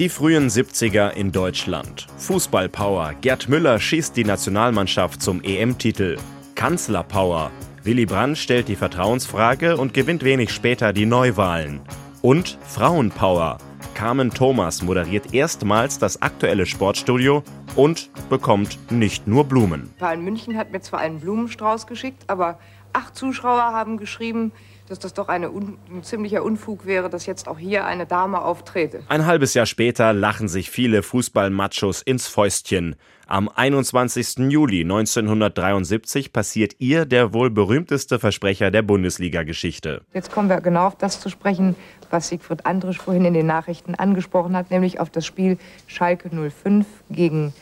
[0.00, 2.06] Die frühen 70er in Deutschland.
[2.16, 3.16] Fußballpower.
[3.20, 6.16] Gerd Müller schießt die Nationalmannschaft zum EM-Titel.
[6.54, 7.50] Kanzlerpower.
[7.84, 11.82] Willy Brandt stellt die Vertrauensfrage und gewinnt wenig später die Neuwahlen.
[12.22, 13.58] Und Frauenpower.
[13.92, 17.42] Carmen Thomas moderiert erstmals das aktuelle Sportstudio
[17.76, 19.90] und bekommt nicht nur Blumen.
[19.98, 22.58] Paul München hat mir zwar einen Blumenstrauß geschickt, aber
[22.92, 24.52] acht Zuschauer haben geschrieben,
[24.90, 29.04] dass das doch un ein ziemlicher Unfug wäre, dass jetzt auch hier eine Dame auftrete.
[29.08, 32.96] Ein halbes Jahr später lachen sich viele Fußballmachos ins Fäustchen.
[33.28, 34.50] Am 21.
[34.50, 40.00] Juli 1973 passiert ihr der wohl berühmteste Versprecher der Bundesliga-Geschichte.
[40.12, 41.76] Jetzt kommen wir genau auf das zu sprechen,
[42.10, 46.84] was Siegfried Andrisch vorhin in den Nachrichten angesprochen hat, nämlich auf das Spiel Schalke 05
[47.08, 47.52] gegen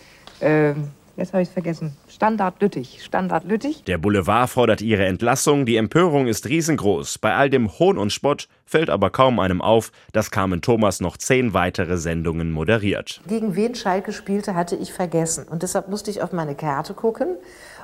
[0.41, 0.73] äh,
[1.19, 1.97] Jetzt habe ich es vergessen.
[2.07, 3.03] Standard Lüttich.
[3.03, 3.83] Standard Lüttich.
[3.83, 5.67] Der Boulevard fordert ihre Entlassung.
[5.67, 7.19] Die Empörung ist riesengroß.
[7.19, 11.17] Bei all dem Hohn und Spott fällt aber kaum einem auf, dass Carmen Thomas noch
[11.17, 13.21] zehn weitere Sendungen moderiert.
[13.27, 15.49] Gegen wen Schalke spielte, hatte ich vergessen.
[15.49, 17.37] Und deshalb musste ich auf meine Karte gucken.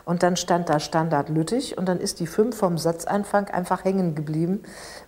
[0.05, 1.77] Und dann stand da Standard Lüttich.
[1.77, 4.63] Und dann ist die 5 vom Satzanfang einfach hängen geblieben,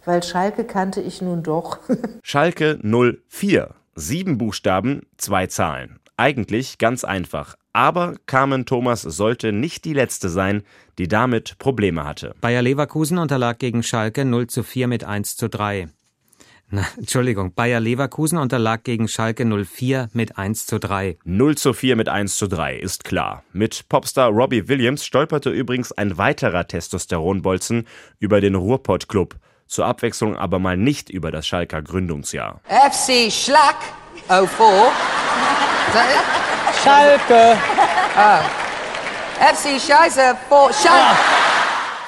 [0.04, 1.78] weil Schalke kannte ich nun doch.
[2.24, 3.68] Schalke 04.
[3.94, 6.00] Sieben Buchstaben, zwei Zahlen.
[6.16, 7.56] Eigentlich ganz einfach.
[7.72, 10.62] Aber Carmen Thomas sollte nicht die letzte sein,
[10.98, 12.34] die damit Probleme hatte.
[12.40, 15.88] Bayer Leverkusen unterlag gegen Schalke 0 zu 4 mit 1 zu 3.
[16.70, 21.18] Na, Entschuldigung, Bayer Leverkusen unterlag gegen Schalke 04 mit 1 zu 3.
[21.24, 23.44] 0 zu 4 mit 1 zu 3, ist klar.
[23.52, 27.86] Mit Popstar Robbie Williams stolperte übrigens ein weiterer Testosteronbolzen
[28.18, 29.36] über den Ruhrpott-Club.
[29.68, 32.60] Zur Abwechslung aber mal nicht über das Schalker Gründungsjahr.
[32.68, 33.76] FC Schlack
[34.28, 35.15] 04.
[36.82, 37.58] Schalke.
[38.16, 38.40] Ah.
[39.38, 41.16] FC Scheiße vor Schalke.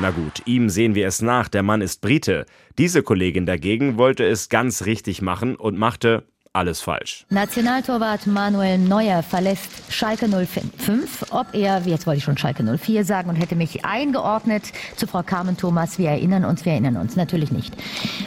[0.00, 2.46] Na gut, ihm sehen wir es nach, der Mann ist Brite.
[2.78, 7.24] Diese Kollegin dagegen wollte es ganz richtig machen und machte alles falsch.
[7.30, 11.26] Nationaltorwart Manuel Neuer verlässt Schalke 05.
[11.30, 15.22] Ob er, jetzt wollte ich schon Schalke 04 sagen und hätte mich eingeordnet zu Frau
[15.22, 15.98] Carmen Thomas.
[15.98, 17.16] Wir erinnern uns, wir erinnern uns.
[17.16, 17.74] Natürlich nicht.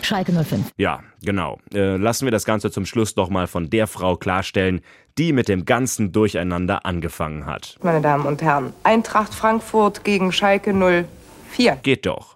[0.02, 0.72] Schalke 05.
[0.78, 1.60] Ja, genau.
[1.74, 4.82] Äh, lassen wir das Ganze zum Schluss doch mal von der Frau klarstellen,
[5.18, 7.78] die mit dem ganzen Durcheinander angefangen hat.
[7.82, 11.78] Meine Damen und Herren, Eintracht Frankfurt gegen Schalke 04.
[11.84, 12.36] Geht doch.